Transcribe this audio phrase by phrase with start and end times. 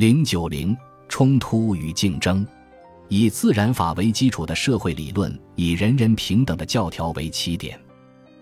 [0.00, 0.74] 零九零
[1.10, 2.46] 冲突与竞争，
[3.08, 7.78] 以自然法为基础的社会理论以人人平等的教条为起点。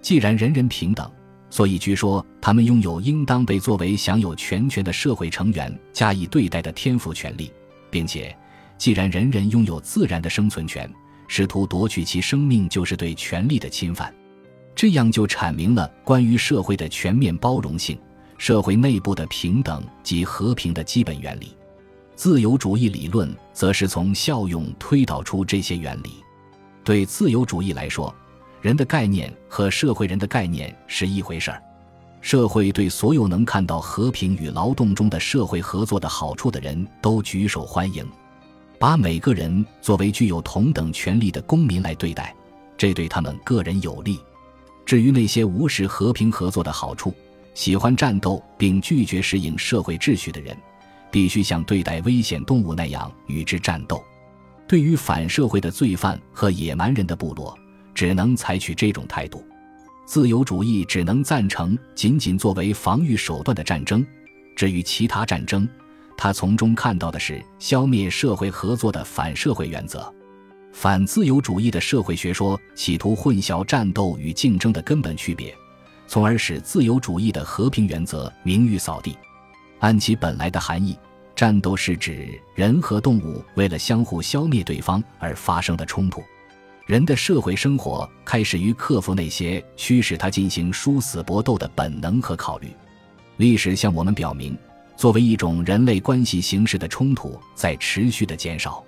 [0.00, 1.10] 既然人人平等，
[1.50, 7.50] 所以据说他们拥有应当被作为享有全权的社会成员加以对待的天赋权利，
[7.90, 8.32] 并且，
[8.78, 10.88] 既然人人拥有自然的生存权，
[11.26, 14.14] 试图夺取其生命就是对权利的侵犯。
[14.76, 17.98] 这样就阐明了关于社会的全面包容性。
[18.38, 21.56] 社会内部的平等及和平的基本原理，
[22.14, 26.24] 自由主义理论则是从效用推导出这些原理。
[26.84, 28.14] 对自由主义来说，
[28.62, 31.62] 人的概念和社会人的概念是一回事儿。
[32.20, 38.04] 社会对所有能看到和平与劳动中的社会合作的好处的人都举手欢迎，
[38.78, 42.34] 把每个人作为具有同等权利的公民来对待，
[42.76, 44.18] 这对他们个人有利。
[44.84, 47.12] 至于那些无视和平合作的好处，
[47.58, 50.56] 喜欢战斗并拒绝适应社会秩序的人，
[51.10, 54.00] 必须像对待危险动物那样与之战斗。
[54.68, 57.58] 对于反社会的罪犯和野蛮人的部落，
[57.92, 59.44] 只能采取这种态度。
[60.06, 64.06] 自由主义只能赞成仅仅作为防御手段的战争。
[64.54, 65.68] 至于其他战争，
[66.16, 70.14] 他从中看到的是消灭社会合作的反社会原则。
[70.72, 75.52] 反自由主义的社会学说企图混淆战斗与竞争的根本区别。
[76.08, 79.16] 从而使自由主义的和平原则名誉扫地。
[79.78, 80.98] 按其本来的含义，
[81.36, 86.20] 战斗是指人和动物为了相互消灭对方而发生的冲突。
[86.86, 92.72] 人的社会生活开始于克服那些驱使他进行殊死搏斗的本能和考虑。
[93.36, 94.58] 历史向我们表明，
[94.96, 98.82] 作为一种人类关系形式的冲突在持续的减少，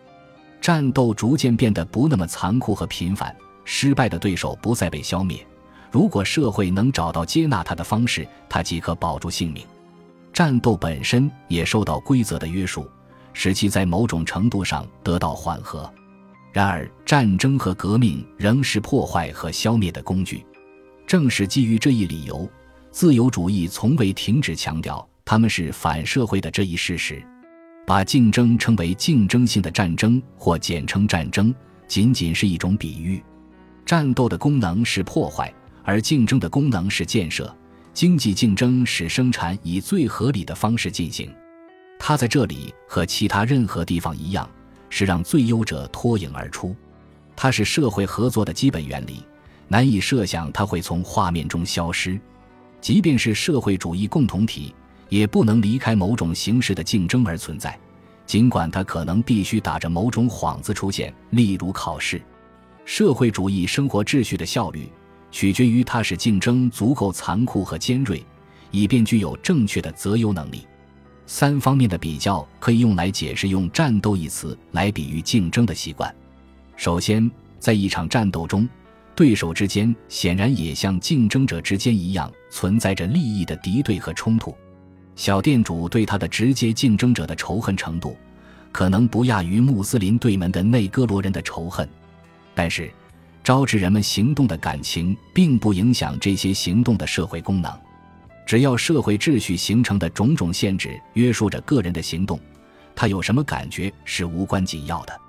[0.60, 5.46] 战斗逐渐变得不那么残酷和频繁，失败的对手不再被消灭。
[5.90, 9.64] 如果社会能找到接纳他的方式，他即可保住性命。
[10.32, 12.88] 战斗本身也受到规则的约束，
[13.32, 15.92] 使其在某种程度上得到缓和。
[16.52, 20.44] 然而，战争和革命仍是破坏和消灭的工具。
[21.06, 22.48] 正是基于这一理由，
[22.92, 27.22] 自由主义从未停止强调他们是反社会的这一事实。
[27.86, 31.52] 把竞争称为竞争性的战争，或简称战争，
[31.88, 33.20] 仅仅是一种比喻。
[33.84, 35.52] 战斗的功能是破坏。
[35.84, 37.54] 而竞争的功能是建设，
[37.92, 41.32] 经济竞争使生产以最合理的方式进行。
[41.98, 44.48] 它在这里和其他任何地方一样，
[44.88, 46.74] 是让最优者脱颖而出。
[47.36, 49.24] 它是社会合作的基本原理，
[49.68, 52.18] 难以设想它会从画面中消失。
[52.80, 54.74] 即便是社会主义共同体，
[55.08, 57.78] 也不能离开某种形式的竞争而存在，
[58.26, 62.20] 尽管它可能必须打着某种幌子出现，例如考试。
[62.86, 64.90] 社会主义生活秩序的效率。
[65.30, 68.24] 取决于它使竞争足够残酷和尖锐，
[68.70, 70.66] 以便具有正确的择优能力。
[71.26, 76.12] 三方面的比较可以用来解释用“战斗”一词来比喻竞争的习惯。
[76.76, 77.30] 首先，
[77.60, 78.68] 在一场战斗中，
[79.14, 84.52] 对手之间显然也像竞争者之间一样存在着利益的敌对和冲突。
[85.14, 88.16] 小店主对他的直接竞争者的仇恨程度，
[88.72, 91.88] 可能不亚于穆斯林对门的内哥罗人的仇恨，
[92.54, 92.90] 但是。
[93.42, 97.72] 招致人们行动的感情，并不影响这些行动的社会功能。
[98.46, 102.38] 只要社会秩序形成的种种限制约束着个人的行动，
[102.94, 105.20] 他有什么感觉是无关紧要的。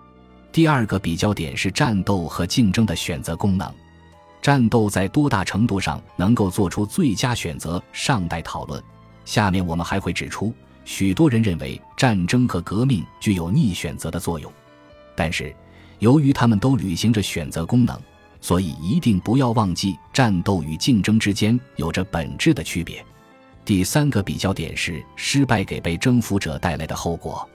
[0.52, 3.72] 第二个比较点是战斗和竞争的选择功能。
[4.42, 8.84] 战斗在多大程度上能够做出最佳选择尚待讨论。
[9.24, 14.52] 下面我们还会指出，许多人认为战争和革命具有逆选择的作用，
[15.16, 15.56] 但是。
[16.02, 17.96] 由于他们都履行着选择功能，
[18.42, 23.06] 所以一定不要忘记战斗与竞争之间有着本质的区别。
[23.64, 27.48] 第三个比较点是失败给被征服者带来的后果。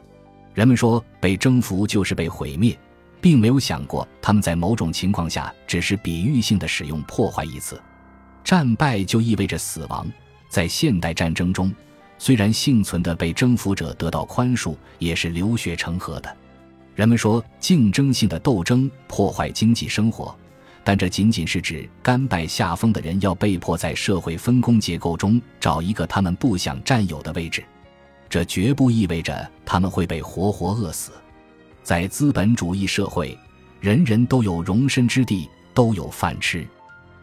[0.55, 2.79] 人们说被征服就是被毁灭，
[3.21, 7.83] 并没有想过他们在某种情况下只是比喻性的使用“破坏”一词。
[8.45, 10.07] 战败就意味着死亡。
[10.49, 11.75] 在现代战争中，
[12.17, 16.37] 虽然幸存的被征服者得到宽恕，也是流血成河的。
[16.97, 20.35] 人们说竞争性的斗争破坏经济生活，
[20.83, 27.63] 但这仅仅是指甘拜下风的人要被迫在社会分工结构中找一个他们不想占有的位置。
[28.31, 31.13] 这绝不意味着他们会被活活饿死。
[31.83, 33.39] 在资本主义社会，
[33.79, 36.67] 人人都有容身之地，都有饭吃。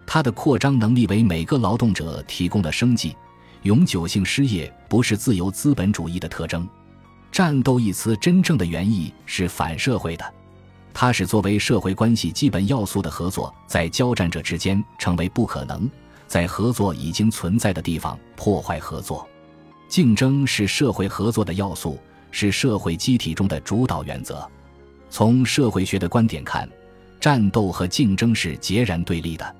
[0.05, 3.15] 它的扩张能力为每个劳动者提供了生计。
[3.63, 6.67] 永久性失业不是自由资本主义的特征。
[7.33, 10.33] 战斗一词真正的原意是反社会的，
[10.93, 15.89] 它使作为社会关系基本要素的合作在交战者之间成为不可能，
[16.27, 19.27] 在合作已经存在的地方破坏合作。
[19.87, 21.99] 竞争是社会合作的要素，
[22.29, 24.47] 是社会机体中的主导原则。
[25.09, 26.69] 从社会学的观点看，
[27.19, 29.55] 战斗和竞争是截然对立的。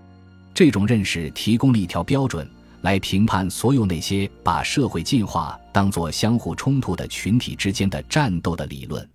[0.54, 2.48] 这种认识提供了一条标准，
[2.84, 9.10] 来评判所有那些把社会进化当作相互冲突的群体之间的战斗的理论。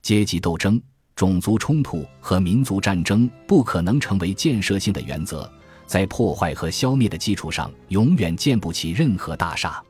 [0.00, 0.80] 阶级斗争、
[1.14, 5.50] 种族冲突和民族战争不可能成为建设性的原则，
[5.86, 9.82] 在破坏和消灭的基础上，永远建不起任何大厦。